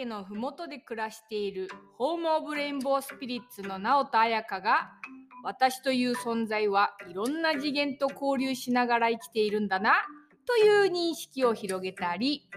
[0.00, 4.92] 岳のふもとで暮らしているホーム・オブ・レインボー・スピリッツの直人彩香が
[5.42, 9.92] 私という存在はいろんな次元と交流しながら生きているんだな
[10.46, 12.48] という認識を広げたり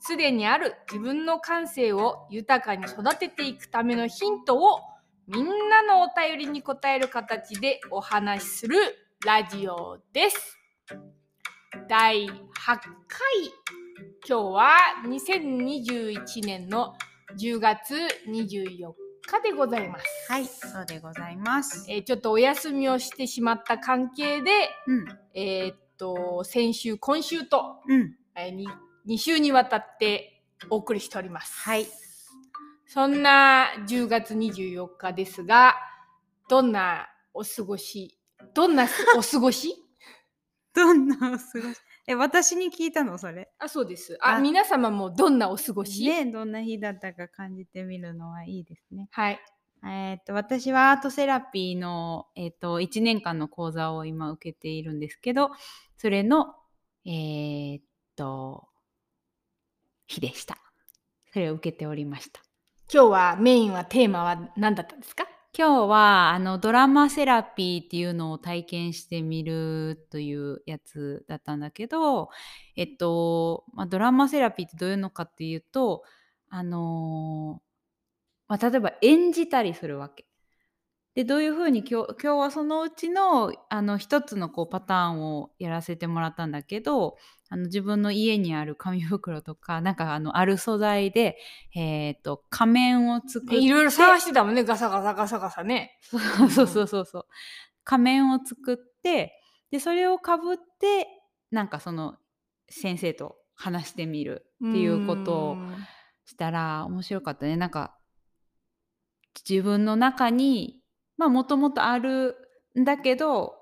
[0.00, 4.80] すでにある自分の感性を豊かに育てていくためのヒントを
[5.26, 8.76] みんなのお便りに答える形でお話しする
[9.24, 10.58] ラジオです。
[11.88, 12.30] 第8
[12.64, 13.85] 回
[14.28, 14.70] 今日は
[15.06, 16.94] 2021年の
[17.40, 17.94] 10月
[18.28, 18.92] 24
[19.26, 20.04] 日でございます。
[20.28, 21.86] はい、そうでございます。
[21.88, 24.50] えーちょっとお休みをしてしまった関係で、
[24.86, 28.68] うん、えーっと先週今週と、うん、えーに
[29.08, 31.54] 2週にわたってお送りしております。
[31.60, 31.86] はい。
[32.86, 35.74] そんな10月24日ですが、
[36.48, 38.18] どんなお過ごし、
[38.54, 39.85] どんなお過ごし？
[40.76, 41.42] どんなお過ごし？
[42.06, 43.50] え、私に聞いたのそれ。
[43.58, 44.16] あ、そうです。
[44.20, 49.08] あ、あ皆様もどんなお過ごし、ね、どんな日だったか感じてみるのはいいですね。
[49.10, 49.40] はい。
[49.84, 55.50] えっと、私はアートセラピーの、えっと、1年間の講座を今受けているんですけど、
[55.96, 56.54] それの、
[57.04, 57.84] えーっ
[58.16, 58.68] と、
[60.06, 60.58] 日でした。
[61.32, 62.40] それを受けておりました。
[62.92, 65.26] 今日はメインはテーマは何だったんですか？
[65.58, 72.28] 今日はあのドラマセラピーっていうのを体験してみるというやつだったんだけど、
[72.76, 76.02] えっと、まあ、ドラマセラピーってどういうのかっていうと、
[76.50, 77.62] あの
[78.48, 80.26] まあ、例えば演じたりするわけ。
[81.14, 87.16] でどういうふうに今日今日はそのうちのあの一つのこうパターンをやらせてもらったんだけど
[87.48, 91.38] あの自分の家にある紙袋とか なんかあのある素材で、
[91.74, 95.98] えー、と仮面を作っていろいろ探してたもんね、ガサガサガサガサね。
[96.02, 96.20] そう
[96.50, 97.26] そうそうそうそう。
[97.84, 99.40] 仮面を作って
[99.70, 101.08] でそれをかぶって
[101.50, 102.16] なんかその
[102.68, 105.86] 先生と話してみるっていうことをうん
[106.26, 107.56] したら面白かったね。
[107.56, 107.96] なんか
[109.48, 110.82] 自分の中に
[111.16, 112.36] まあもともとある
[112.78, 113.54] んだけど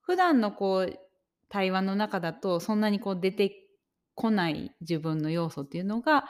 [0.00, 0.98] 普段のこう
[1.54, 3.52] 対話の中だとそんなにこう出て
[4.16, 6.24] こない自分の要素っていうのが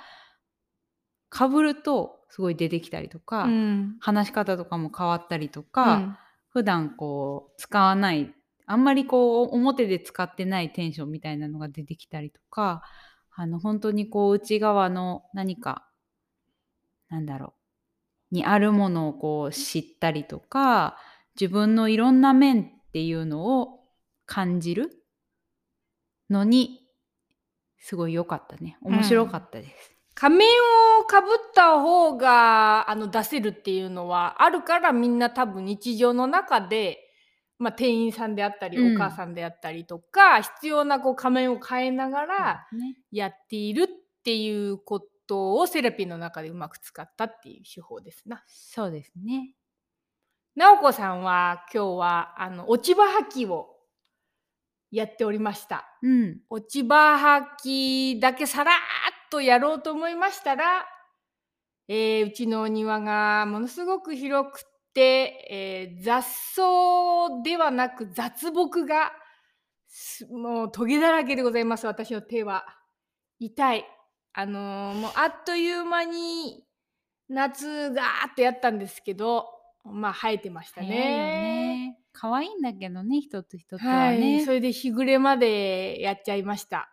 [1.31, 3.97] かぶるとすごい出てきたりとか、うん。
[4.01, 6.19] 話し方とかも変わったりとうか、ん。
[6.51, 8.35] 普段こう使わない
[8.67, 12.83] あんまりこう表で使ってないテンションみたいなのが出てきたりとか
[13.35, 15.89] あの本当にこう内側の何か
[17.09, 17.55] なんだろ
[18.31, 20.97] うにあるものをこう知ったりとか
[21.35, 23.81] 自分のいろんな面っていうのを
[24.27, 25.04] 感じる
[26.31, 26.81] のに
[27.79, 29.95] すごい良かったね面白かったです。
[30.15, 30.49] 仮面
[31.01, 36.99] をかぶった方があの出せるっていうのはあるからみんな多分日常の中で、
[37.59, 43.87] まあ、店員さんであったり、うんお母さんであったりとか必要なこう仮面を変えながらねやっているっ
[44.23, 48.45] ていうことをセラピーの中でうまく使ったっていう手法ですな。
[48.47, 49.55] そうですね。
[50.57, 53.74] 直子さんは今日はあの落ち葉履きを
[54.95, 55.85] やっておりました。
[56.03, 56.41] うん。
[56.49, 57.17] 落ち葉
[57.63, 58.77] 履きだけさらーっ
[59.31, 60.87] とやろうと思いましたら、
[61.89, 66.63] えーうちのお庭がものすごく広くて、えー雑草
[67.43, 69.13] ではなく雑木が
[69.89, 71.87] すもうトゲだらけでございます。
[71.87, 72.65] 私の手は。
[73.41, 73.85] 痛い。
[74.33, 76.65] あのーもうあっという間に
[77.29, 79.47] 夏ガーッとやったんですけど
[79.85, 81.64] まあ生えてましたね。
[82.15, 84.45] 可愛いんだけどね、一つ一つははい、ね。
[84.45, 86.89] それで日暮れまでやっちゃいました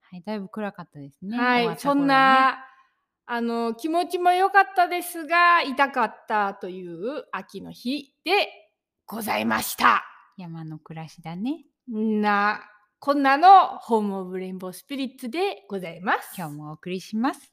[0.00, 1.36] はい、だいぶ暗かったですね。
[1.36, 2.06] はい、ねそん。
[2.06, 2.64] な
[3.24, 8.48] あの気持ちも良かったですが痛かったという秋の日で
[9.06, 10.04] ございました。
[10.36, 11.64] 山の暮らしだね。
[11.90, 12.60] んな
[12.98, 16.34] こんなのホームオブレインボースピリッツでございます。
[16.36, 17.52] 今日もお送りします。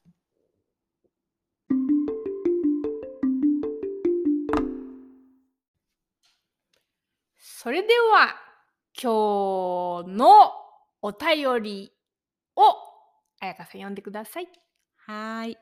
[7.61, 8.37] それでは
[8.95, 10.53] 今日の
[11.01, 11.91] お便り
[12.55, 12.61] を
[13.41, 14.47] 彩香さん読んでください。
[14.95, 15.57] はい。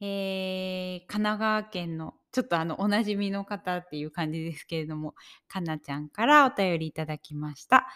[0.00, 5.14] えー、神奈川県のちょっとあのおなじみの方っていう感じですけれども、
[5.46, 7.86] かなちゃんからお便りいただきました。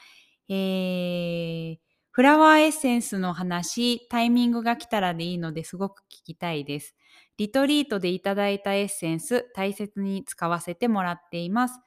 [0.49, 1.79] えー、
[2.13, 6.95] フラワーエッセンスの話、タイミングが来たらでいいのですごく聞きたいです。
[7.39, 11.81] リトリートでいただいたエッセンス、大切に使わせてもらっています。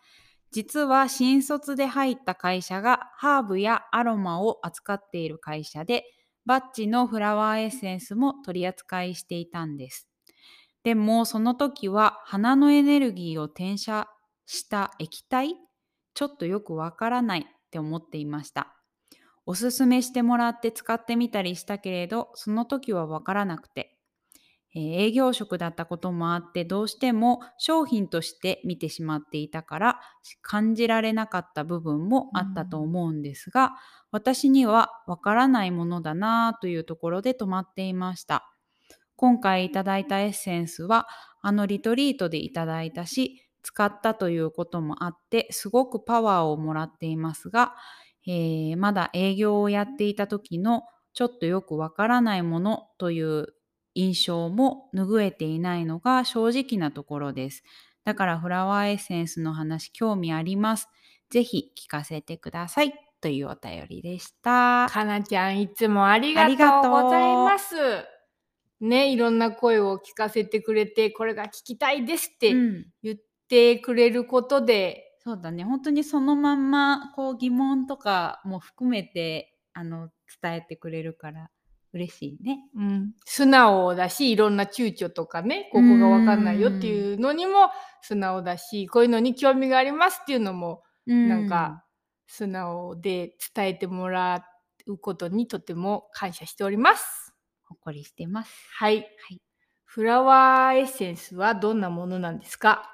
[0.56, 6.06] 実は新卒で入った会社がハーブやアロマを扱っている会社で、
[6.46, 10.08] バッジのフラワーエッセンスも取り扱いしていたんです。
[10.84, 14.08] でもその時は花のエネルギーを転写
[14.46, 15.56] した液体
[16.14, 18.78] ちょっとよくわからないって思っていました。
[19.46, 23.95] おすすめしてもらって使ってみたりしたけれど、その時はわからなくて。
[24.76, 30.00] えー営業職だったこともあってどうしても商品として見てしまっていたから
[30.42, 33.74] 感じられなかった部分もあったと思うんですが、
[34.12, 38.52] 私にはわからないものだなというところで止まっていました。
[39.16, 41.08] 今回いただいたエッセンスは
[41.42, 47.76] あのリトリートでいただいたし使ったということもあってすごくパワーをもらっていますが、
[48.28, 50.84] えーまだ営業をやっていた時の
[51.14, 53.48] ちょっとよくわからないものという
[53.96, 57.64] 印象も拭えていないのが正直なところです。
[58.04, 60.90] だからフラワーエッセンスの話興味あります。
[61.30, 62.94] ぜひ聞かせてください。
[63.22, 64.88] というお便りでした。
[64.92, 66.46] かなちゃんいつもありが
[66.84, 67.76] とうございます。
[68.82, 73.18] ね、いろんな声を聞かせてくれて、これが聞きたいですってうん言っ
[73.48, 80.10] てくれることで、そうだね本当にそのまんまこう疑問とかも含めてあの
[80.40, 81.50] 伝えてくれるから
[81.96, 82.60] 嬉しいね。
[82.76, 87.70] うん、素直だし、いろんな躊躇とかね、ここがわかんないよっていうのにも
[88.02, 91.86] 素直だし、こういうのに興味がありますっていうのも、なんか
[92.28, 94.46] 素直で伝えてもら
[94.88, 97.34] うことにとても感謝しております。
[97.64, 98.52] ほっこりしてます。
[98.74, 98.98] はい。
[98.98, 99.02] は
[99.34, 99.42] い
[99.88, 102.92] フラワーエッセンスはどんなものなんですか？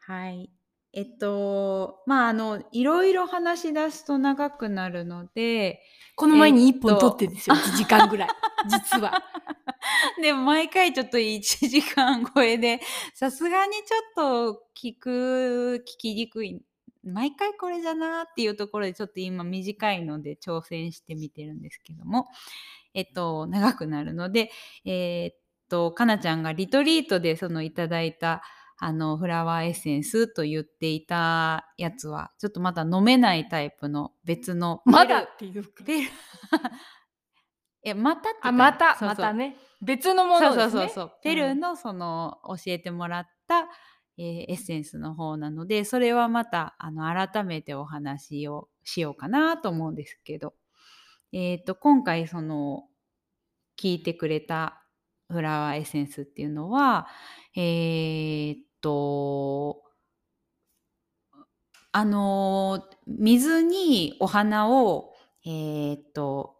[0.00, 0.50] はい。
[0.92, 5.80] えっとまああのいろいろ話し出すと長くなるので
[6.16, 8.28] この前に1分えっと撮ってるんですよ、1時間ぐらい。
[8.68, 9.22] 実は。
[10.20, 12.80] でも毎回ちょっと1時間超えで
[13.14, 16.60] さすがにちょっと聞く聞きにくい
[17.02, 22.28] 毎回これじゃなっていうところでちょっと今短いので挑戦してみてるんですけども
[22.94, 24.50] えっと長くなるので
[24.84, 25.36] えーっ
[25.68, 28.42] とかなちゃんがリトリートでそのいただいた
[28.78, 35.84] あのフラワーエッセンスと言っていたやつはちょっとまだ飲めないタイプの別の まだっていうか。
[35.84, 36.08] ペル
[37.84, 39.56] えまたってあ、また、またね。
[39.80, 40.70] 別のものですね。
[40.70, 41.12] そうそうそう。
[41.22, 43.68] ペルーのその教えてもらった、
[44.18, 50.54] えーエッセンスの方なのでそれはまたあの改めてお話をしようかなと思うんですけど、
[51.32, 52.84] えー、と今回その
[53.80, 54.84] 聞いてくれた
[55.30, 57.08] フラワーエッセンスっていうのは
[57.54, 59.82] えーっと
[61.92, 65.12] あの水にお花を
[65.44, 66.56] えーっと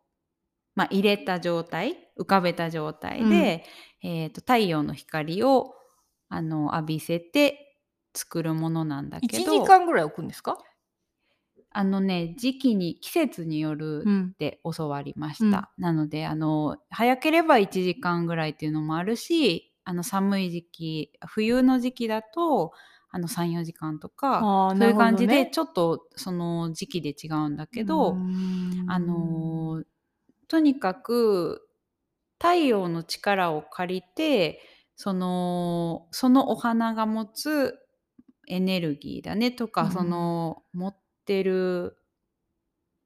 [0.74, 3.64] まあ、入れた状態浮かべた状態で、
[4.02, 5.74] えー、と太陽の光を
[6.28, 7.76] あの浴びせて
[8.14, 10.58] 作るものなんだ1けど時間ぐらい置くんですか？
[11.70, 14.36] あのね時期に季節によるんっ。
[14.36, 22.72] て教わりました、なのであの早ければ1時間ぐらいっていうのもあるしあの寒い時期冬の時期だと
[23.10, 28.16] あの34時間とかそういう感じなるほどねでちょっとその時期で違うんだけど、
[28.88, 29.84] あのー
[30.48, 31.66] とにかく
[32.38, 34.60] 太陽の力を借りて
[34.96, 37.78] そのそのお花が持つ
[38.48, 39.92] エネルギーだねとか、うん。
[39.92, 41.96] その持ってる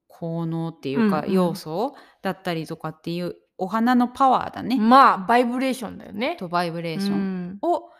[0.08, 6.36] 効能っていうか、要素だったりとかっていうお花のパワーだね、まあ、バイブレーションだよね。
[6.38, 7.58] とバイブレーションン。
[7.62, 7.90] を、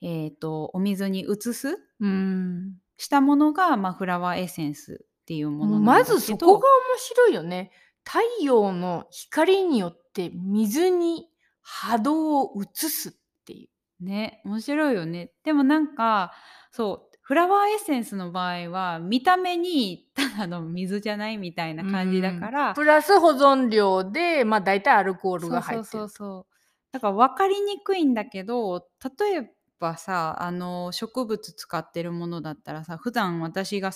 [0.00, 2.74] えー、とお水に移すうん。
[2.96, 7.70] したものが、まあ、フラワーエッセンスっていうものなんまだけどずそこが面白いよね。
[8.04, 11.28] 太陽の光によって水に
[11.60, 13.12] 波動を移すっ
[13.44, 13.68] ていう。
[14.02, 16.32] ね面白いよねでもなんか
[16.72, 25.84] そうフラワーエッセンスの場合は見た目にただの水じゃないみたいな感じだからプラス保存量で、まあ大体アルコールが入ってる。
[25.84, 26.52] そうそうそうそう
[26.92, 28.86] だから分かりにくいんだけど
[29.18, 29.50] 例え
[29.80, 33.92] ばさあの植物使ってるものだったらさ普段私が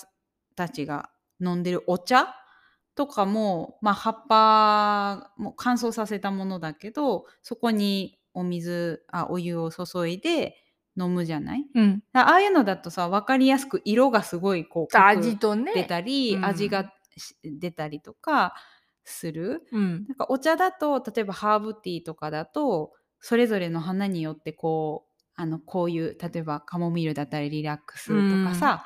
[0.56, 2.34] たちが飲んでるお茶
[2.94, 10.56] とかも、まあ、葉っぱも乾燥させたものだけどそこにお水あお湯を注いで
[10.98, 11.66] 飲むじゃない？
[11.74, 12.02] うん。
[12.12, 15.72] ああいうのだとさ分かりやすく色がすごいこう味とね。
[15.74, 18.54] 出たり、うん味がし出たりとか
[19.04, 19.66] する。
[19.72, 20.04] うん。
[20.08, 28.84] なんかお茶だと例えばハーブティーとかだとそれぞれの花によってこうあのこういう例えばカモミールだったりリラックスとかさ、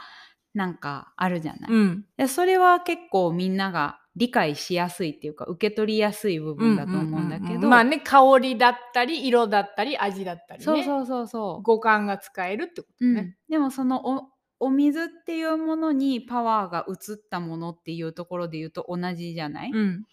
[0.53, 1.71] なんかあるじゃない？
[1.71, 2.05] うん。
[2.17, 10.65] でそれは結構みんなが理解しやすいっていうか受け取りやすい部分だと思うんだけど、まあね、香りだったり、色だったり、味だったりね。
[10.65, 11.63] そうそうそうそう。
[11.63, 13.37] 五感が使えるってことうんね。
[13.49, 20.05] でもそのおお水っていうものにパワーが移ったものっていうところで言うと同じじゃない、うん。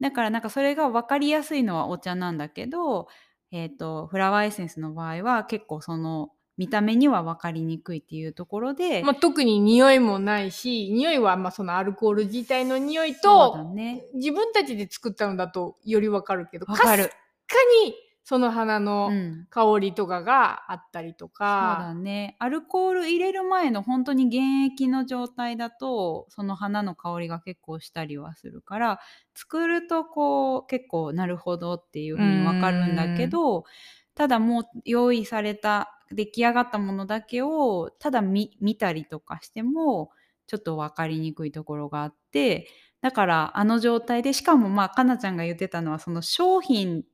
[0.00, 3.08] だからなんかそれが分かりやすいのはお茶なんだけど、
[3.52, 14.04] えー、とフラワーエッセンスの場合は結構その見た目には分かりにくいっていうところで、まあ、特に匂いもないし、匂いはまあそのアルコール自体の匂いと、ね。
[14.14, 17.04] 自分たちで作ったのだとよりわかるけど、分かる。
[17.04, 17.94] かすかに
[18.26, 19.46] その花うのん。
[19.50, 22.36] 香りとかがあったりとそうか、だね。
[22.38, 29.00] アルコール入れる前の本当に原液の状態だと、その花の香りが結構したりはするから、
[29.34, 33.64] 作るとこう結構なるほどっていう風にわかるんだけど、
[34.14, 40.10] ただもう用意された出来上がったものだけをただ見見たりとかしても
[40.46, 42.68] ちょっと分かりにくいところがあって
[43.00, 47.04] だからあの状態でしかもまあかなちゃんが言ってたのはその商品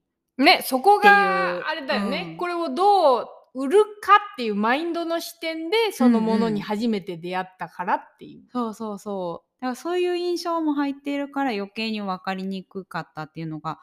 [0.40, 2.36] ね、そこがあれだよね、うん。
[2.38, 3.90] これをどう売るか
[4.32, 6.62] っていうマインドの視点でそのものにうんうん。
[6.62, 8.48] 初めて出会ったからっていう。
[8.50, 9.60] そうそうそう。
[9.60, 13.78] だからそういう印象も入っているから余計に分かりにくかったっていうのが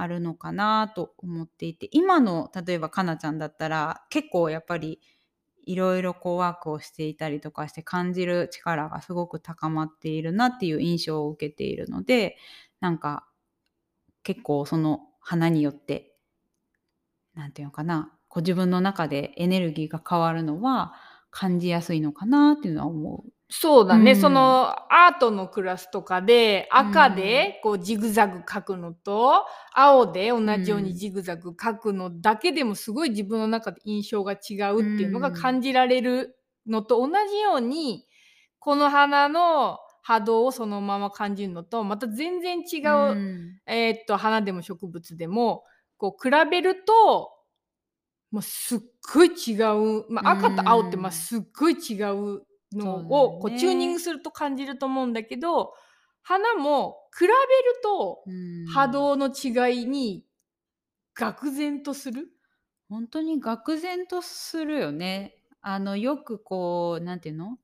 [0.00, 5.00] あるのかなと思っていて今の例えばかなちゃんだったら結構やっぱり
[5.64, 12.36] いろいろこうワークをしていたりとかして感じる力がすごく高まっているなっていう印象を受けているので
[12.80, 13.26] なんか
[14.22, 16.14] 結構その花によって
[17.34, 20.94] なんていうのかなこう自分の中でエネルギーが変わるのは
[21.38, 23.30] 感じやすいのかなっていうのは思う。
[23.48, 24.20] そうだね、うん。
[24.20, 34.34] そのアートのクラスとかで赤でこうジグザグ描くのと、青で同じようにジグザグ描くのだけでもすごい自分の中で印象が違
[34.72, 35.34] うっていうのがうん。
[35.34, 38.04] 感じられるのと同じように
[38.58, 43.60] この花の波動をそのまま感じるのとまた全然違う、ん。
[43.66, 45.62] えーっと花でも植物でも
[45.98, 47.30] こう比べると
[48.30, 48.80] もうすっ
[49.14, 52.42] ごい違う、まあ、赤と青ってうんまあすっごい違う
[52.72, 55.72] のをこうチューニングすると感じると思うんだけど
[56.22, 57.32] 花も比べる
[57.82, 60.24] とうん波動の違いに
[61.16, 62.28] 愕然とする？
[62.88, 65.34] 本当に愕然とするよね。
[65.60, 67.58] あのよくこうなんていうの？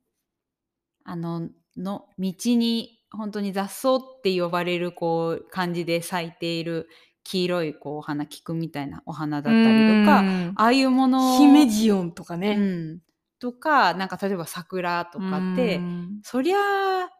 [1.04, 6.88] あのの道に本当に雑草って呼ばれるこう感じで咲いている
[7.25, 10.52] 黄色いこうお花菊みたいなお花だったりとかうん。
[10.57, 12.57] ああいうもの姫ジオンとかうね。
[12.57, 13.00] ん、
[13.38, 16.21] とかなんか例えば桜とかってうん。
[16.23, 17.11] そりゃあ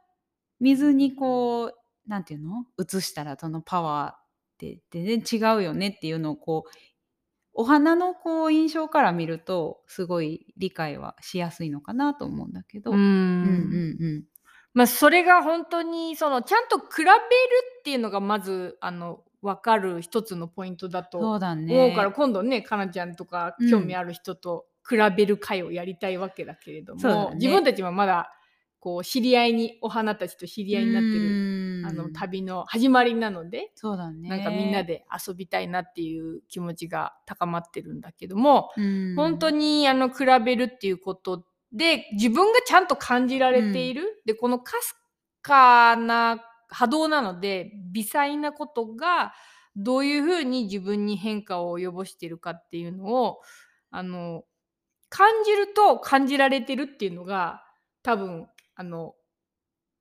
[0.61, 4.19] 水にこうなんていうの移したらそのパワーっ
[4.59, 6.71] て全然違うよねっていうのをこう
[7.55, 12.91] お花のこう印象から見るとすごい理解はしやすいのかなと思うんだけど。
[12.91, 14.25] うんうんうん。
[14.75, 17.11] まあ、それが本当にそのちゃんと比べる
[17.79, 21.37] っていうのがまずあの分かる一つのポイントだと思。
[21.37, 21.41] う
[21.95, 23.71] から今度ねかなちゃんとかうん。
[23.71, 27.37] 興味ある人と比べる会をやりたいわけだけれども、ね。
[27.37, 28.31] 自分たちもまだ
[28.81, 34.29] こう知り合いにお花たちと知り合いになってる、るあの旅の始まりなので、そうだね。
[34.29, 44.95] なんかみんな、で遊びたいなっていう気持ちが高まってるんだけども、うん、本当にあの比べるっていうことで自分がちゃんと感じられている、でこのかす
[45.41, 46.45] かな
[46.75, 49.33] 波動なので微細なことが
[49.77, 53.41] どういうふうに自分に変化を及ぼしているかっていうのを
[53.91, 54.45] あの
[55.09, 57.63] 感じると感じられてるっていうのが
[58.03, 59.15] 多分あの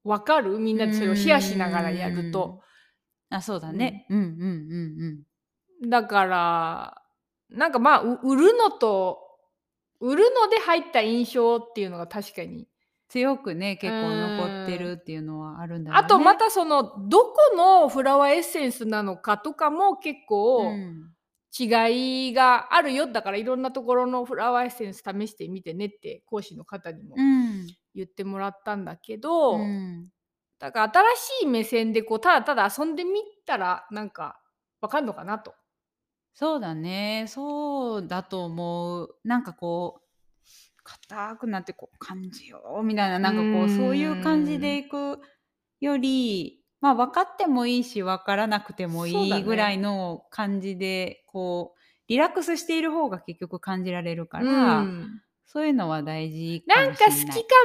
[0.04, 0.60] 分かる？
[0.60, 2.62] みんなでそれをシェアしながらやると。
[3.30, 4.06] あそうだね。
[4.10, 5.24] うんうんうん
[5.82, 5.90] うん。
[5.90, 7.02] だから
[7.50, 9.20] なんかまあう売るのと
[10.00, 12.68] 売るので入った印象っていうのが確かに、
[13.14, 16.06] 強くね結構残ってるっていうのはあるんだろうね。
[16.06, 21.10] あとまたそのどこのフラワーエッセンスなのかとかも結構うん
[21.56, 27.68] 違いがあるよ、だからいろんなところのフラワーエッセンス試してみてねって講師の方にもうん。
[27.94, 30.10] 言ってもらったんだけど、うん。
[30.58, 31.04] だから新
[31.42, 34.40] しい目線でこうただただ遊んでみたらなんか
[34.82, 35.54] わかんのかなと。
[36.34, 37.26] そうだね。
[37.28, 39.16] そうだと思う。
[39.24, 40.03] なんかこう
[40.84, 45.20] 硬くなってこう感じようみたいななんかこううんそういう感じでいく
[45.80, 55.22] よりまあ分かってもいいし分からなくてもいいぐらいの感じでこうリラックスしている方が結局感じられるから、うん。
[55.46, 57.20] そういうのは大事かなんもしれない。
[57.20, 57.56] か好きか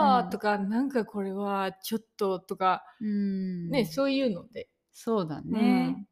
[0.00, 0.24] うん。
[0.24, 3.70] もとか、なんかこれはちょっととか、うん。
[3.70, 4.68] ね、そういうので。
[4.92, 6.06] そうだうね、ん。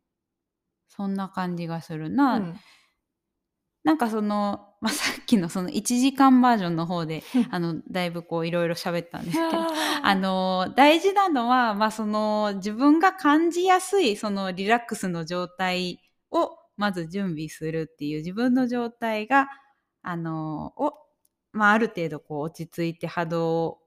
[0.88, 2.54] そんな感じがするな。
[3.84, 9.66] うんなんかその、まあ、さっきのその1時間バージョンの方であのだいぶこういろいろ喋ったんですけど
[10.02, 16.00] あの大事なのは、まあ、その自分が感じやすいそのリラックスの状態
[16.30, 19.48] をまず準備するっていう自分の状態が
[20.02, 20.94] あのを、
[21.52, 23.78] まあ、ある程度こう落ち着いて波動を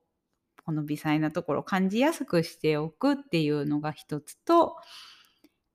[0.66, 4.76] この微細なところを感じやすくしておくっていうのが一つと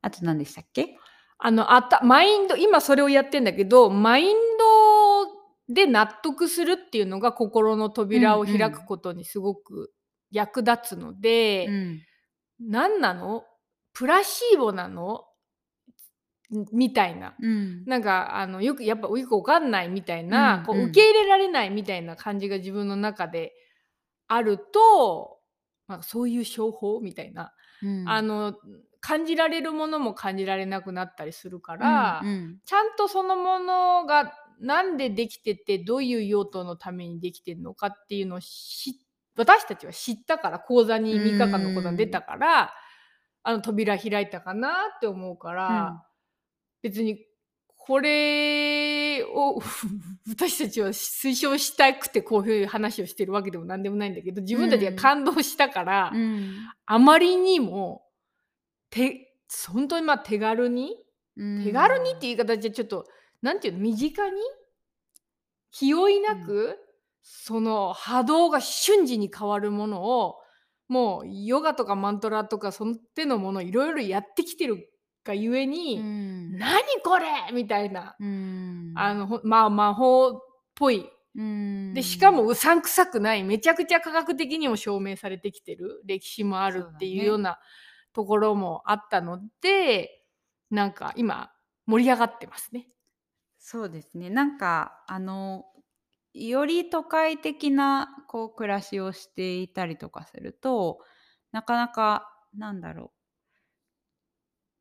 [0.02, 0.96] あと何でしたっけ？
[1.44, 4.36] あのあたマインド今それをやってんだけどマイン
[5.68, 9.92] ドで納得するっていうのが心の扉を開くことにすごく
[10.30, 12.00] 役立つので、うん。
[12.60, 13.44] 何なの？
[13.92, 15.24] プラシーボなの？
[16.72, 17.34] みたいな。
[17.40, 17.84] うん。
[17.86, 20.66] なんかあのよくやっぱよくわかんないみたいな、うんうん。
[20.66, 23.52] こう受け入れられないみたいな感じが自分の中で
[24.28, 25.38] あると、
[25.86, 28.08] まあ、そういう商法みたいな、うん。
[28.08, 28.54] あの
[29.02, 32.58] 感じられるものも感じられなくなったりするから、うんうん。
[32.64, 38.96] ちゃんとそのものがなんでできててどういう用途のためにできてるのかっていうのを知
[39.36, 42.72] 私たちは知ったから講座に3日間の講座に出たから、
[43.42, 46.04] あの扉開いたかなって思うから、
[46.80, 47.24] 別に
[47.76, 49.60] これを
[50.28, 56.52] 私たちは推奨したくてこういう話をしてるわけでも何でもないんだけど自分たちが感動したから、うん。
[56.86, 58.04] あまりにも
[58.92, 59.34] 手
[59.72, 60.96] 本当にまあ手軽に？
[61.36, 63.06] うん手軽にっていう言い方じゃちょっと
[63.40, 64.36] なんていうの身近に？
[65.72, 66.76] 気負いなく、
[67.22, 70.36] その波動が瞬時に変わるものを
[70.86, 74.90] もうヨガとかマントラとかその手のものいろいろやってきてる
[75.24, 76.58] がゆえうに、ん。
[76.58, 77.26] 何これ！
[77.54, 78.92] みたいな、うん。
[78.96, 80.32] あのほまあ魔法っ
[80.74, 81.08] ぽい。
[81.34, 81.94] うん。
[81.94, 87.58] でしかもうさんくさくないめちゃくちゃ科学的にも証明されてきてる歴史もあるっていうような
[88.12, 90.24] ところもあったので
[90.70, 91.52] なんか今
[91.86, 92.88] 盛り上がってますね。
[93.58, 95.66] そうですねなんかあの
[96.34, 101.00] より都会的なこう暮らしをしていたりとかすると
[101.52, 103.12] なかなかなんだろ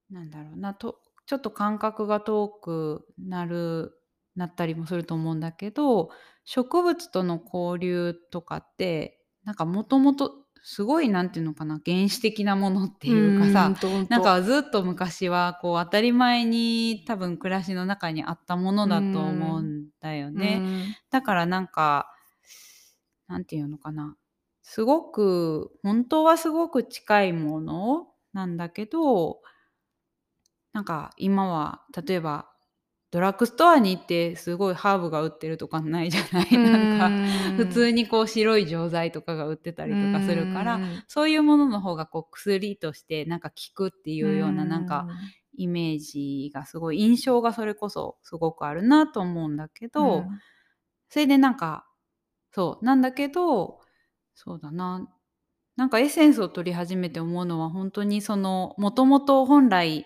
[0.09, 3.97] うなんだろうなとちょっと感覚が遠くなる
[4.35, 6.09] なったりもすると思うんだけど
[6.45, 13.73] 植物との交流とかってなんかもともとすごいなんていうのかな原始的なものっていうかさ、
[14.09, 20.61] なんかずっと昔はこう当たり前に多分暮らしの中にあったものだと思うんだよね。
[21.09, 22.13] だからなんか
[23.27, 24.15] なんていうのかな
[24.61, 29.41] すごく本当はすごく近いものなんだけど
[30.73, 32.50] なんか今は例えば
[33.11, 41.03] ドラッグストアに行ってすごいハーブが売ってるとかないじゃない、 なんか普通ににこう白い錠剤とかが売ってたりとかするからうん。
[41.07, 45.07] そういうものの方がこう薬としてなんか効くっていうようななんか
[45.55, 50.39] イメージがすごい印象がそれこそすごくあるなと思うんだけど、うん。
[51.09, 51.87] それでなんか
[52.51, 53.79] そうなんだけど
[54.33, 55.07] そうだな。
[55.77, 60.05] なんかエッセンスを取り始めて思うのは本当にそのもともと本来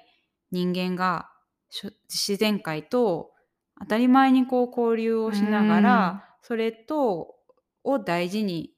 [0.51, 1.29] 人間が
[1.69, 3.31] 自然界と
[3.79, 7.35] 当たり前にこう交流をしながら、それと
[7.83, 8.71] を大事に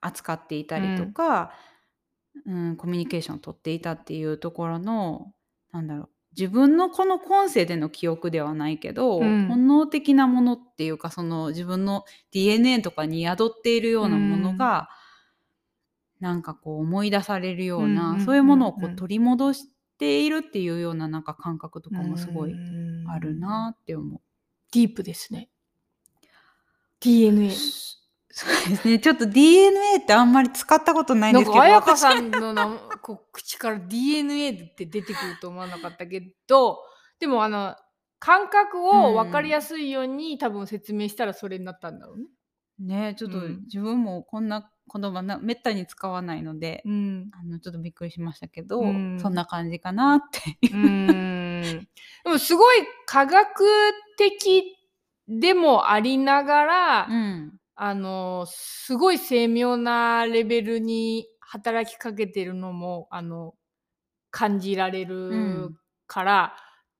[0.00, 1.52] 扱っていたりとか、
[2.46, 2.76] うん。
[2.76, 5.32] コミュニケーションを取っていたっていうところの
[5.72, 9.48] なんだろう自分のこの今世での記憶ではないけど、うん。
[9.48, 14.88] 本能的なものっていうかその自分の DNA とかに宿っているようなものが、
[16.20, 22.54] なんかこう思い出されるような、うんうんうんうんそういうものをこう取り戻しているっていうようななんか感覚とかもすごい
[23.08, 24.20] あるなって思う。
[24.72, 25.48] ディープですね
[27.00, 27.50] DNA
[28.32, 28.98] そうですね。
[29.00, 32.68] ちょっと DNA ってあんまり使ったことないんなんですけど、か彩香私さんのな
[33.02, 36.78] こう口から DNA って出てくると思わなかったけど
[37.18, 37.74] でもあの
[38.20, 42.26] 感覚を分かりやすいように、多分説明したらそれになったんだろうね。
[42.80, 50.58] ね、ちょっとうん自分もこんな言葉なめったに使わないので、うんあのちょっとびっくりしましたけど、うんそんな感じかなって。
[50.62, 51.86] で
[52.24, 53.64] もすごい科学
[54.16, 54.76] 的
[55.28, 57.52] でもありながら、うん。
[57.82, 63.54] あのすごい精妙なレベルに働きかけてるのもあの
[64.30, 66.56] 感じられうるんから、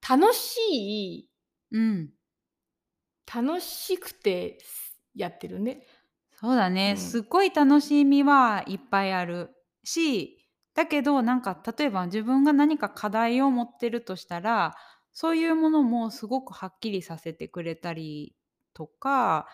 [0.08, 1.28] 楽しい
[1.72, 2.10] うん。
[3.32, 4.58] 楽しくて
[5.14, 5.86] やってるね。
[6.40, 9.50] そうだね、うんすっごい楽しみはいっぱいある
[9.84, 10.38] し
[10.74, 14.74] だけどなんか例えば自分が何か課題を持ってるとしたら
[15.12, 18.34] そういうものもすごくはっきりさせてくれたり
[18.72, 19.48] とか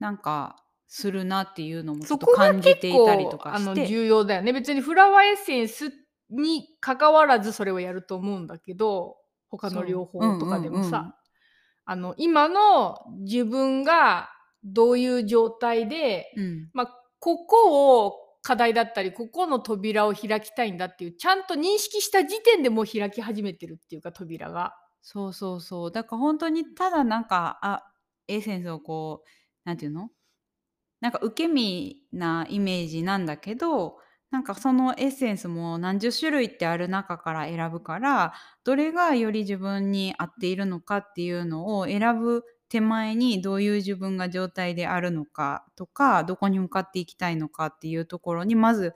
[0.00, 0.56] なんか
[0.88, 3.70] するなっていうのもちょっとそこが感じ結ていたり構とかして。
[3.70, 4.52] あの重要だよね。
[4.52, 5.92] 別にフラワーエッセンス
[6.30, 9.16] に関わらずそれをやると思うんだけど
[9.50, 11.14] 他の療法とかでもさ、そううんうんうん
[11.86, 14.30] あの今の自分が
[14.64, 16.86] どういう状態で、うんまあ、
[17.20, 24.74] ここを課題だったりここの扉を開きたいんだっていうちゃんと認識した時点でもう開き始めてるっていうか扉が。
[25.06, 25.92] そうそうそう。
[25.92, 27.82] だから本当にただなんか、あ、
[28.26, 29.28] エッセンスをこう、
[29.66, 30.08] なんていうの？
[31.00, 33.98] なんか受け身なイメージなんだけど、
[34.30, 38.32] なんかそのエッセンスも何十種類ってある中から選ぶから、
[38.64, 48.94] どれがより自分に合っているのかっていうのを選ぶ手前にどういう自分が状態であるのかとか、どこに向かっていきたいのかっていうところにまず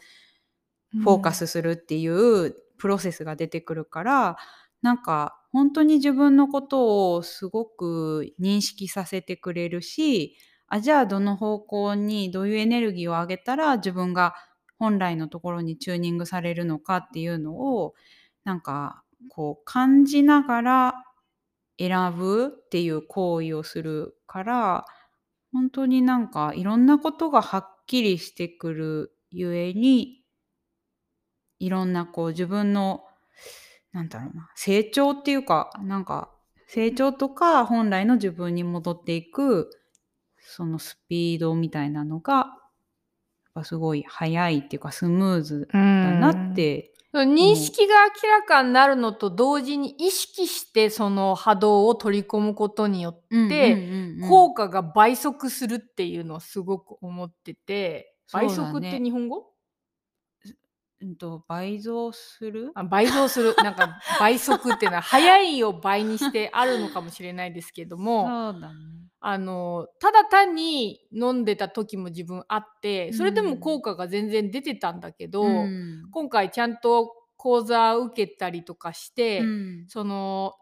[1.02, 4.36] フォーカスするっていうプロセスが出てくるから、
[4.82, 10.36] なんか本当に自分のことをすごく認識させてくれるし
[10.68, 14.34] あじゃあどの方向にどういうエネルギーを上げたら自分が
[14.78, 17.94] 本来のところにチューニングされるのかっていうのを
[18.44, 20.94] なんかこう感じながら
[21.78, 24.84] 選ぶっていう行為をするから
[25.52, 30.22] 本当になんかいろんなことがはっきりしてくるゆえに
[31.58, 33.04] いろんなこう自分の
[33.92, 36.30] なんだろうな成長っていうかなんか
[36.66, 39.70] 成長とか本来の自分に戻っていく
[40.38, 42.46] そのスピードみたいなのがやっ
[43.54, 58.14] ぱすごい速いっていうかスムーズだなって認識が明らかになるのと同時に意識してその波動を取り込むことによって効果が倍速するっていうのをすごく思ってて。
[58.32, 59.46] 倍速って日本語？
[61.00, 62.72] うんと倍増する？
[62.74, 63.54] あ倍増する。
[63.56, 68.26] なんか倍速っていうのは早いを倍にしてあるのかもしれないですけども。
[68.52, 76.02] そうだねあのただ単に飲んでた時も自分あってそれでも効果が全然出てたんだけど、うん。
[76.12, 79.84] 今回ちゃんと講座受けたりとかして、うん。
[79.88, 80.54] その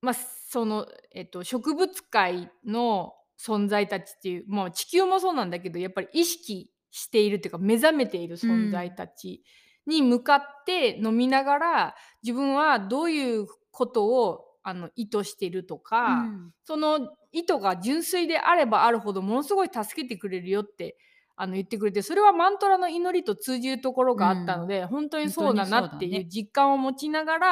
[0.00, 9.42] まあその、えっと、植物界の存在たちっていう、まあ、地球もそうなんだけどやっぱり意識しているっていうか目覚めている存在たち
[9.86, 16.50] に向かって飲みながら自分はどういうことをあの意図しているとか、うん。
[16.64, 20.96] その意図が純粋であればあるほどものすごい助けてくれるよって
[21.36, 27.48] あの言ってくれてそれはマントラの祈りと通じるところがあったので、本当にそうだなっていう実感を持ちながら、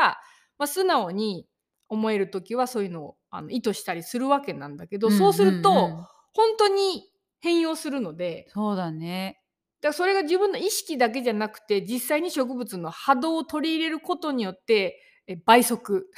[0.58, 1.46] まあ、素直に
[1.88, 6.06] 思える時はそういうのをあの意図したりするわけなんだけど、そうすると、んんん。
[6.32, 8.46] 本当に変容するので。
[8.48, 9.40] そうだね。
[9.80, 16.10] だからそれが自分の意識だけじゃなくて実際に植物の波動を取り入れることによってえ倍速。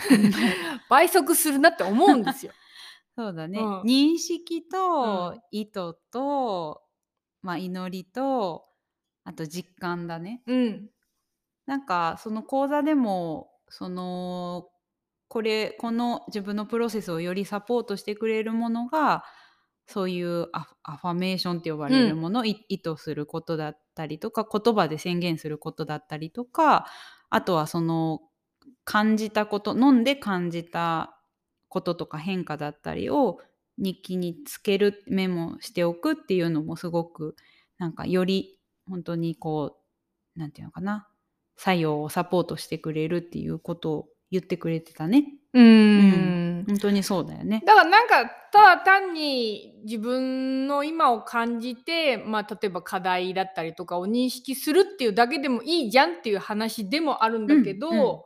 [0.89, 2.53] 倍速するなって思うんですよ。
[3.17, 3.81] そうだね、うん。
[3.83, 5.41] 認識とうん。
[5.51, 6.83] 意図と、
[7.43, 8.67] まあ、祈りと
[9.25, 10.43] あと実感だね。
[10.47, 10.91] うん。
[11.67, 14.69] なんかその講座でもその
[15.29, 19.25] これこの自分のプロセスをよりサポートしてくれるものが
[19.87, 26.87] そういうアファメーションって呼ばれるもの、い意図することだったりとか言葉で宣言することだったりとか
[27.31, 28.21] あとはその
[28.87, 31.19] 感じたこと飲んで感じた
[31.69, 33.41] こととか変化だったりを
[33.77, 37.35] 日記につけるメモしておくっていうのもすごく
[37.79, 39.77] なんかより本当にこ
[40.37, 41.09] うなんていうのかな
[41.57, 45.25] 作用をサポートしてくれるっていうことを言ってくれてたね。
[45.53, 47.63] うーん本当にそうだよね。
[47.67, 58.21] だからなんかただ単に自分の今を感じて、まあ、例えば課題だったりとかを認識するっていうだけでもいいじゃんっていう話でもあるんだけど、うんうん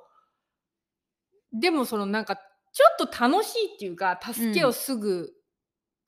[1.52, 5.32] でもそのなんかちょっと楽しいっていうか助けをすぐ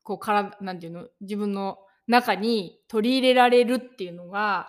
[0.03, 4.69] こうから、なんていうの自分の中に取り入れられるっていうのが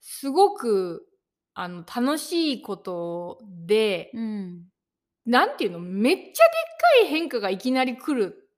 [0.00, 1.06] すごく
[1.54, 4.62] あの楽しいことで、うん
[5.26, 8.48] なんていうのめっちゃでっかい変化がいきなり来る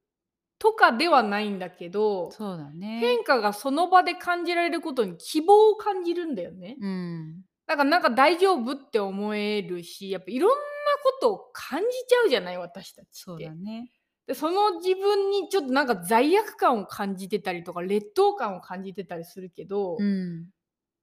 [0.59, 3.01] とかではないんだけどそうだね。
[3.01, 6.77] 変化がその場で感じられることに希望を感じるんだよね。
[6.81, 10.57] うんだからなんか大丈夫って思えるしやっぱいろんな
[11.03, 13.51] ことを感じちゃうじゃない私たちってそうだ。
[13.55, 13.91] ね。
[14.27, 20.47] でその自分にちょっとなんか罪悪感を感じてたりとか劣等感を感じてたりするけど、うん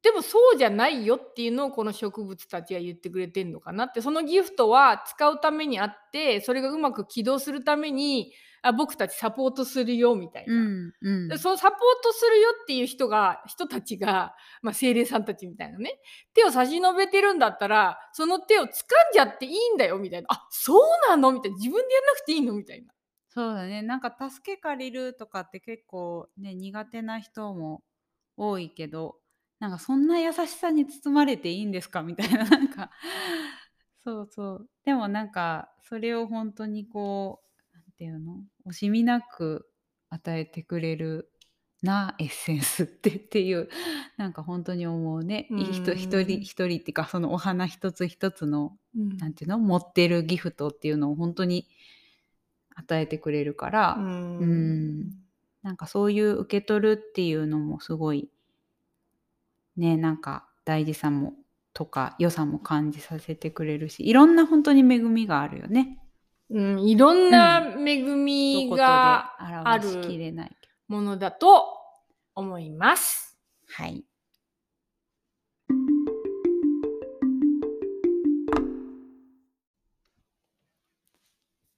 [0.02, 8.32] でもそうじゃないよっていうのをこの植物たちは言ってくれてんのかなってそのギフトは使うためにあってそれがうまく起動するために
[8.62, 15.99] あ僕たちサポートするよみたいな、うんうんでそのサポートするよっていう人が人たちが、 まあ、精霊さんたちみたいなね。
[16.36, 18.69] 手を差し伸べてるんだったらその手を掴ん
[19.12, 20.27] じゃっていいんだよみたいな。
[20.29, 21.58] あそうなのみたいな。
[21.58, 22.93] 自分でやんなくていいのみたいな。
[23.29, 23.82] そうだね。
[23.82, 27.84] なんか助け借りるとかって結構ね苦手な人も
[28.38, 29.19] 多いけど
[29.58, 32.43] なんかそんな優しさに包まれていいんですかみたいな。
[32.47, 32.91] なんか
[34.03, 34.69] そうそう。
[34.86, 37.41] でもなんかそれを本当にこ
[37.73, 38.43] うなんていうの？
[38.67, 39.67] 惜しみなく
[40.10, 41.32] 与えてくれる
[41.82, 43.70] なエッセンスって っていう
[44.18, 45.48] なんか本当に思うね。
[45.50, 51.68] うん一人一人一人っていうかそのお花一つ一つのうんなんていうの持ってるギフトっていうのを本当に
[52.76, 55.30] 与えてくれるから、うんうん
[55.62, 58.30] なんかそういう受け取るっていうのもすごい
[59.76, 61.34] ねなんか大事さも
[61.74, 66.00] とか良さも感じさせてくれるしいろんな本当に恵みがあるよね。
[66.50, 70.59] うん、いろんな恵どみことでが表しきれない。
[70.89, 71.63] ものだと
[72.36, 73.38] 思います。
[73.67, 74.04] はい。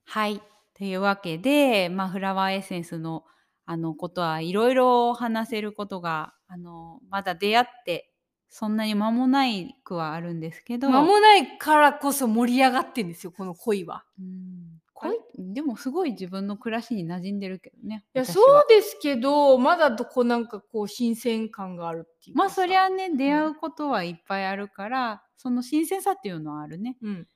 [0.05, 0.41] はい。
[0.73, 3.23] というわけで、まあ、フラワーエッセンスの
[3.65, 8.11] あのことはいろいろ話せることがあのまだ出会って
[8.49, 14.03] そんなに間もないくはあるんですけど間もないからこそ盛り上がってんですよこの恋は。
[14.19, 14.60] うん
[15.01, 15.17] 恋
[15.53, 18.05] でもすごい自分の暮らしに馴染んでるけどね。
[18.13, 26.97] いやそうですけどまだどこなんかこう新鮮感があるっていうまあそりゃね出会うことはいっぱいあるから、その新鮮さっていうのはあるね。
[27.01, 27.27] うん。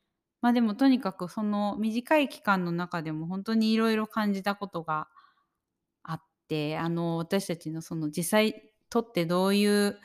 [0.42, 5.08] まあでもとにかくその短い期間の中でも本当にいろいろ感じたことが
[6.04, 9.98] あってあの私たちのその実際とってどういう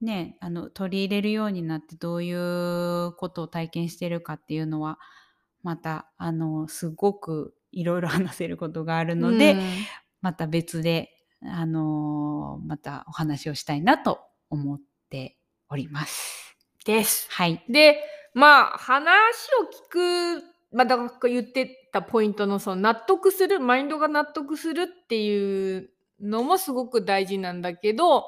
[0.00, 4.98] ねあの取り入れるようになってどういうことを体験してるかっていうのは
[5.64, 9.60] またあのすごくいろいろ話せることがあるので、うん
[10.20, 11.10] また別で
[11.42, 15.36] あのまたお話をしたいなと思って
[15.68, 16.56] おります。
[16.86, 17.26] です。
[17.30, 17.62] はい。
[17.68, 17.98] で
[18.32, 19.10] まあ話
[19.60, 25.90] を聞くまあだから言ってたポイントのその納得するマインドが納得するっていう
[26.22, 28.24] のもすごく大事なんだけど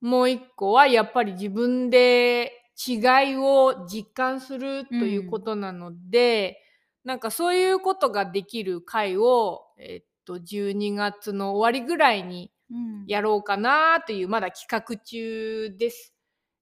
[0.00, 2.50] もう一個はやっぱり自分で
[2.86, 6.58] 違いを実感するということなので、
[7.04, 16.14] なんかそういうことができる会を、えっと12月の終わりぐらいにうんやろうかなというまだ企画中です。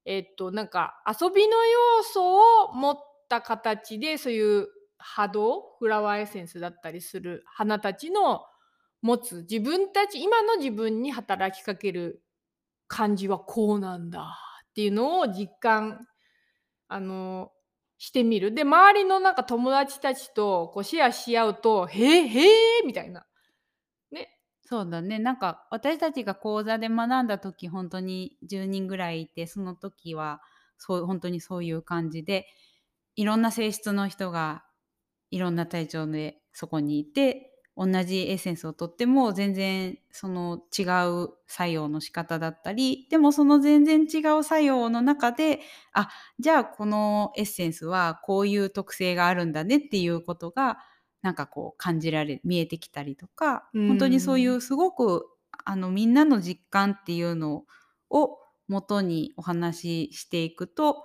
[0.04, 2.96] えっとなんか遊びの要素を持っ
[3.28, 8.42] た形でそういう波動フラワーエッセンスだったりする花たちの
[9.02, 12.22] 持つ自分たち今の自分に働きかける
[12.88, 14.36] 感じはこうなんだ
[14.70, 16.06] っていうのを実感
[16.90, 17.52] あの
[17.98, 18.52] してみる。
[18.54, 23.26] で周りのなんか友達たちとこうシェアし合うと「へえへえ」みたいな。
[24.12, 24.28] ね。
[24.62, 25.18] そうだね。
[25.18, 30.42] なんか私たちが講座で学んだ時本当に10人ぐらいいてその時は
[30.78, 32.46] そう本当にそういう感じで
[33.16, 34.64] いろんな性質の人が
[35.30, 40.82] いろんな体調でそこにいて同じエッセンスをとっても全然その違
[41.24, 45.60] う作用の仕方だったりでもその全然違う作用の中で
[45.92, 50.78] あじゃあこのエッセンスはこういう特性があるんだねっていうことが
[51.22, 53.88] なんかこう感じられ見えてきたりとかうん。
[53.88, 55.26] 本当にそういうすごく
[55.64, 57.64] あのみんなの実感っていうの
[58.10, 61.04] を元にお話ししていくと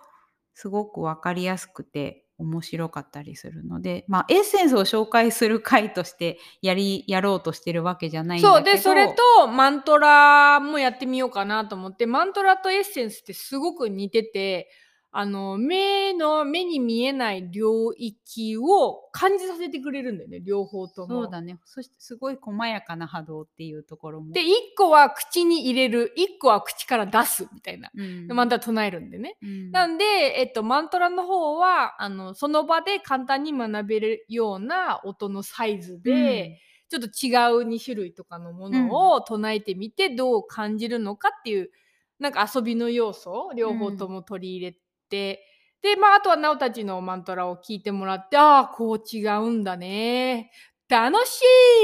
[0.53, 8.55] すごく分かりやすくて面白かったりするのでまあエッセンスを紹介する回としてやりやろうとしてるわけじゃないんだけど。
[8.55, 14.69] そうでそれとマントラもやってみようかなと思ってマントラとエッセンスってすごく似てて
[15.17, 21.23] あの目の目に見えない領域を感じさせてくれるんだよね両方とも。
[21.23, 24.45] そうだねそしてすごい細やかな波動っていうところもで1
[24.77, 27.91] 個は口に入れる1個は口から出すみたいな。
[27.95, 29.37] うんでマントラ唱えるんでね。
[29.41, 41.71] うんなんで、えっと、マントラの方はあのその場で簡単に学べるような音のサイズで、ちょっと違う2種類とかのものを唱えてみてどう感じるのかっていう
[42.19, 44.77] なんか遊びの要素を両方とも取り入れ
[45.15, 45.41] て、
[45.81, 50.51] でまああとはなおたちのマントラを聞いてもらってああこう違うんだね。
[50.89, 51.41] 楽し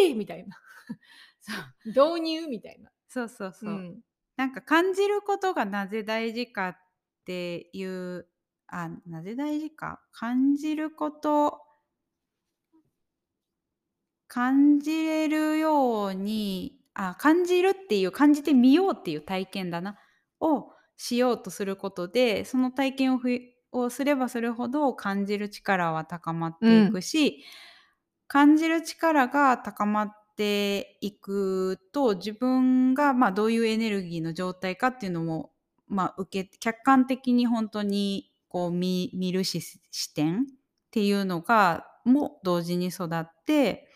[0.09, 0.13] い！
[0.15, 0.57] みたいな。
[1.41, 1.53] そ
[2.13, 2.15] う。
[2.15, 2.91] 導入みたいな。
[3.07, 4.01] そうそうそう、うん。
[4.37, 6.77] なんか感じることがなぜ大事かっ
[7.25, 8.27] ていう
[8.67, 10.01] あなぜ大事か？
[10.11, 11.59] 感じること
[14.27, 19.97] 感じれるようにあ感じるっていう感じてみようっていう体験だな。
[20.39, 23.29] をしようとすることでその体験をふ
[23.71, 27.43] をすればするほど感じる力は高まっていくし、
[28.27, 35.51] 感じる力が高まっていくと自分がまあどういうエネルギーの状態かっていうのも、
[35.87, 39.59] まあ、受け客観的に本当にこう見見るし
[39.89, 40.45] 視点っ
[40.91, 43.87] ていうのがも同時に育って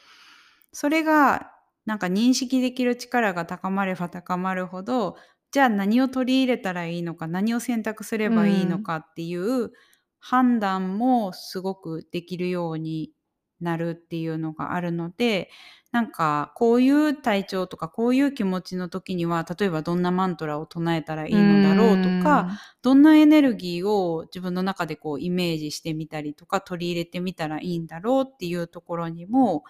[0.72, 1.52] それが
[1.86, 5.18] なんか認識できる力が高まれば高まるほど
[5.56, 9.72] じゃあ何を取り入れたらいいのか何を選択すればいいのかっていう
[10.20, 13.14] 判断もすごくできるように
[13.62, 15.50] なるっていうのがあるので
[15.94, 29.64] なんかこういう体調とかこういう気持ちの時には例えばどんなマントラを唱えたらいいのだろうとかどんなエネルギーを自分の中でこうイメージしてみたりとか取り入れてみたらいいんだろうっていうところにも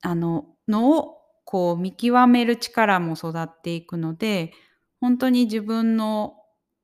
[0.00, 1.17] あののを
[1.50, 4.52] こう見極める力も育っていくので
[5.00, 6.34] 本当に自分の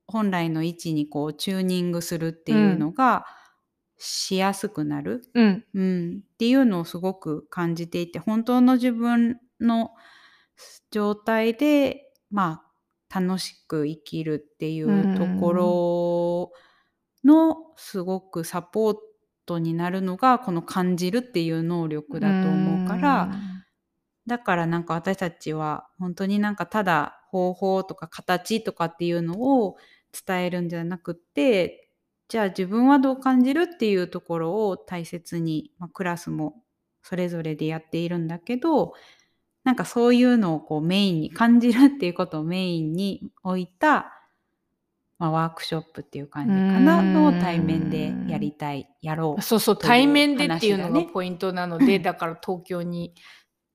[0.07, 3.27] 本来の位置にこうチューニングするっていうのが
[3.99, 5.65] しやすくなる、うん。
[5.75, 9.91] うん、っていうのをすごく感じていて本当の自分の
[10.89, 12.63] 状態でま
[13.11, 16.51] あ楽しく生きるっていうところ
[17.23, 18.95] のすごくサポー
[19.45, 23.29] ことになるのがこの感じるっていう能力だと思うから
[24.27, 29.77] だからなんか私たちは本当になんかただ方法とか形とかっていうのを
[30.27, 31.89] 伝えるんじゃなくって
[32.27, 36.63] じゃあ自分はどう感じるっていうところを大切に、まあ、クラスも
[37.03, 38.93] それぞれでやっているんだけど
[39.63, 44.11] なんかそういうのをこうメインに感じるっていうことをメインに置いた、
[45.19, 53.11] まあ、ワークショップっていう感じかなのを対面でやりたいやろうそうそう対面でっていうのがポイントなので、 だから東京にい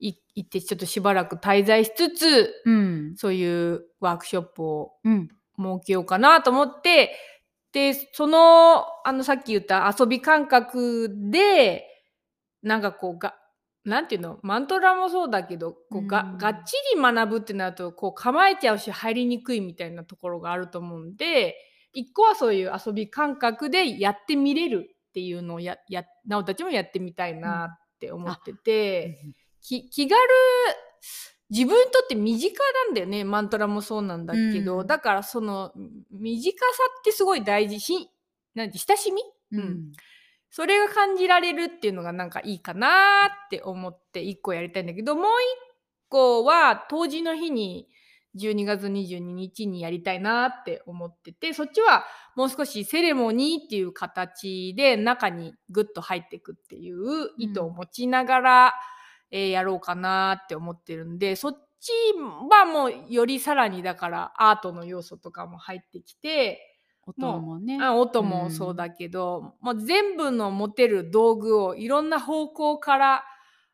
[0.01, 3.15] 行ってちょっとしばらく滞在しつつうん。
[3.17, 5.29] そういうワークショップをうん。
[5.59, 7.15] 設けようかなと思って
[7.73, 11.85] でそのあのさっき言った遊び感覚で
[12.63, 13.35] なんかこうが
[13.85, 14.39] なんていうの？
[14.43, 16.39] マントラもそうだけどこうが,、うん。
[16.39, 21.57] がっちり学ぶってなるとこう構えちゃうし入りにくいみたいなところがあると思うんで
[21.93, 29.19] 一個はそういう遊び感覚でやってみれるっていうのをややなおたちもやってみたいなって思ってて。
[29.23, 30.21] き気軽
[31.51, 32.55] 自分にとって身近
[32.87, 33.25] なんだよね。
[33.25, 34.87] マントラもそうなんだけど、うん。
[34.87, 35.73] だからその
[36.11, 36.65] 身近さ
[37.01, 37.81] ってすごい大事。
[37.81, 38.11] し
[38.55, 39.93] なんて親しみ、うん。
[40.51, 45.27] それが感じられるっていうのがなんかいいかなって思って1個やりたいんだけどもう1
[46.09, 47.89] 個は当時の日に
[48.37, 52.05] 12月22日にやりたいなって思っててそっちは
[52.37, 58.75] もう少しセレモニーっていう形で中にグッと入っていくっていう意図を持ちながら、
[59.31, 61.93] えーやろうかなって思ってるんでそっち
[62.51, 66.61] はもうよりさらにだからアートの要素とかも入ってきて
[67.07, 67.79] 音もね。
[67.81, 73.25] あ音もそうだけど、もう全部の持てる道具をいろんな方向から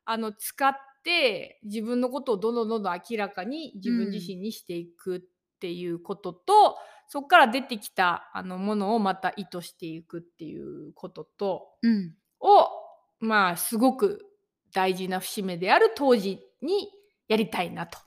[0.05, 5.21] あの使って自分のことをどんどんどんどん明らかに自分自身にしていくっ
[5.61, 12.15] ていうことと、そこから出てきたあのものをまた意図していくっていうこととうん。
[12.41, 12.69] を
[13.21, 14.25] まあすごく
[14.73, 16.91] 大事な節目である当時に
[17.29, 17.99] やりたいなと。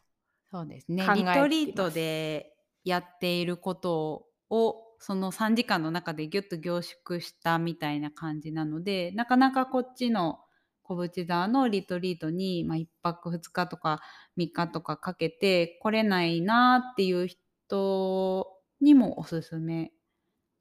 [0.51, 10.39] そうですねリトリートでやっていることをその3時間の中でギュッと凝縮したみたいな感じなのでなかなかこっちの
[10.81, 14.01] 小淵沢のリトリートに、まあ、1泊2日とか
[14.37, 18.47] 3日とかかけて来れないなっていう人
[18.81, 19.91] にもおすすめ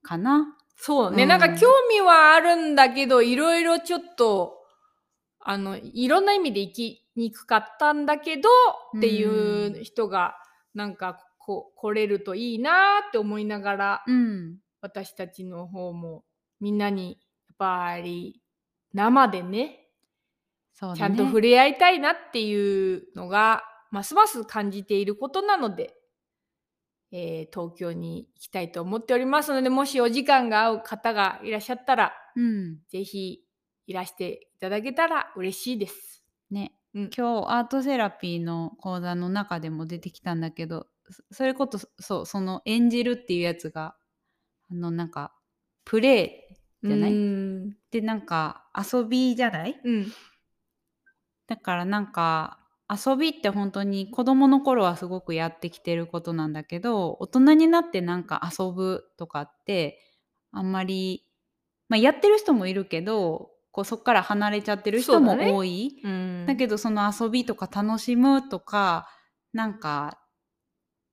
[0.03, 0.55] かな。
[0.77, 4.58] そうね、うんなんか興味はあるんだけどいろいろちょっと
[5.51, 8.51] あのいろんな意味で生きにくかったんだけど
[8.99, 10.35] っていう人が
[10.75, 16.23] なんかこ来れるといいなって思いながら、うん、私たちの方も
[16.61, 17.13] みんなに
[17.49, 18.43] やっぱり
[18.93, 20.95] 生でねね。
[20.95, 25.95] ちゃんと触れ合いたいなっていうのがますます感じていることなので、
[27.11, 32.81] えー東京に行きたいと思っておりますのでもしお時間が合う方がいらっしゃったらうん。
[32.91, 33.48] ぜひ
[33.88, 36.22] いらしていただけたら嬉しいです。
[36.51, 37.11] ね、うん。
[37.16, 43.96] 今日アートセラピーの講座の中でも出てきたんだけどそそれこそそうその演じるっていうやつが
[44.70, 45.33] あのなんか
[45.87, 46.48] プレ
[46.83, 47.12] イじゃない？
[47.12, 47.77] うん。
[47.90, 49.81] でなんか遊びじゃない？
[49.83, 50.12] うん。
[51.46, 52.59] だからなんか
[52.90, 59.98] 遊びって本当に子供の頃はすごくやってきてることなんだけど大人になってなんか遊ぶとかって
[60.53, 61.24] あんまり、
[61.88, 65.53] まあ、やってる人もいるけどこうそっから離れちゃってる人もそうだね。
[65.53, 66.01] 多い。
[66.03, 66.47] うん。
[66.49, 69.09] だけどその遊びとか楽しむとか
[69.53, 70.19] なんか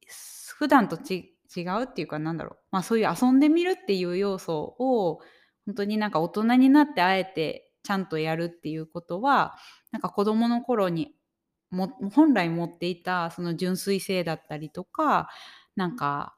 [0.07, 5.19] す普段とち違うっていうかなんだろう、まあ、そういう遊んでみるっていう要素を
[5.67, 9.53] 本当になんか大人になってあえてちゃんとやるっていうことは
[9.91, 11.13] なんか子どもの頃に
[11.69, 15.29] も本来持っていたその純粋性だったりとか
[15.75, 16.35] なんか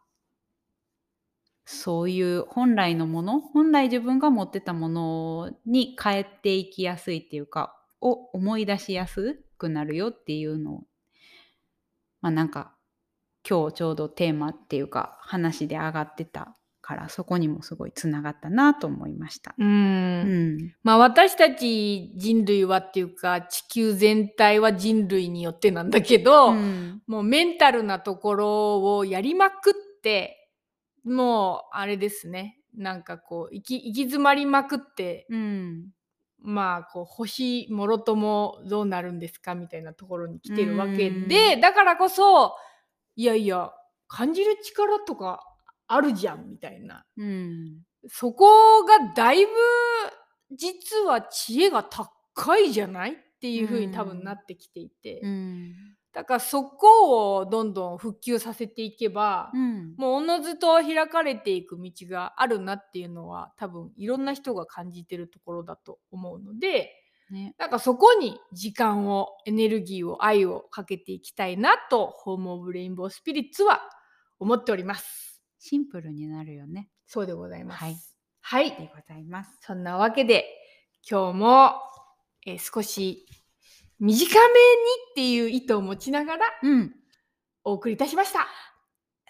[1.70, 10.84] そういう本来のもの本来自分が持ってたものに変えていきやすいっていうかを思い出しやすくなるよっていうのを
[12.22, 12.74] まあなんか
[13.48, 19.54] 今日ちょうどテーマっていうか話で上がってたからそこにもすごいつながったなと思いました。
[19.58, 19.68] うん。
[19.68, 19.70] う
[20.58, 27.02] ん、まあ私たち人類はっていうか地球全体は人類によってなんだけど、うん。
[27.08, 30.47] もうメンタルなところをやりまくって
[31.08, 32.60] もうあれですね。
[32.76, 35.90] なんかこう行き行き詰まりまくってうん。
[36.40, 42.56] まあこう星もろともどうなるんですかみたいなところに来てるわけでだからこそ
[43.16, 43.72] いやいや
[44.08, 45.42] 感じる力とか
[45.88, 47.06] あるじゃんみたいな。
[47.18, 47.82] うん。
[48.08, 49.52] そこがだいぶ
[50.56, 55.74] 実は知恵が高いじゃないっていう風に多分なってきていて、うん
[56.18, 59.94] だからそこをどんどん復旧させていけば、うん。
[59.98, 66.90] もうおのずと開かれていく道があるなっていうのは多分いろんな人が感じてるところだと思うので
[67.30, 67.54] ね。
[67.60, 73.80] なんかそこに時間をエネルギーを愛をかけていきたいなとホーム・オブ・レインボー・スピリッツは
[74.40, 75.44] 思っております。
[75.60, 76.90] シンプルになるよね。
[77.06, 77.84] そうでございます。
[77.84, 77.96] はい
[78.42, 79.52] はいでございます。
[79.62, 80.46] そんなわけで
[81.08, 81.74] 今日も、
[82.48, 83.28] えー少し
[84.00, 84.30] 短めに
[85.12, 86.94] っていう意図を持ちながらうん。
[87.64, 88.48] お送りいたしました。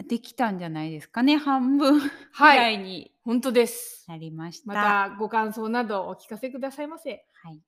[0.08, 1.38] できたんじゃないですかね。
[1.38, 4.06] 半分ぐはいらいに本当です。
[4.08, 4.68] なりました。
[4.68, 4.74] ま
[5.10, 7.26] たご感想などお聞かせくださいませ。
[7.44, 7.62] はい。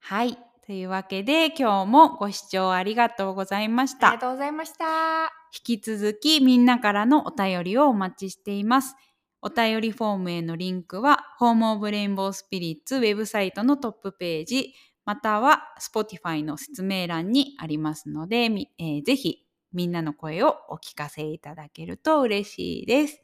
[0.00, 0.38] はい。
[0.66, 4.20] というわけで今日もご視聴ありがとうございましたありが。
[4.20, 5.30] とうございました。
[5.66, 8.96] 引き続きみんなからのお便りをお待ちしています。
[9.42, 14.74] お便りフォームへのリンクは、ホームオブレインボースピリッツウェブサイトのトップページ、
[15.06, 23.22] または Spotify の説明欄にありますので、えーぜひみんなの声をお聞かせいただけると嬉しいです。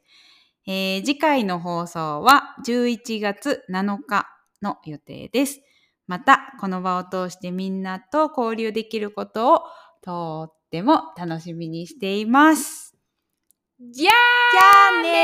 [0.65, 4.27] えー次回の放送は11月7日
[4.61, 5.61] の予定です。
[6.07, 9.61] また、この場を通してみんなと交流できることを
[10.01, 12.86] とっても楽しみにしています。
[13.79, 14.09] ¡Llame!
[14.53, 15.17] ¡Llame!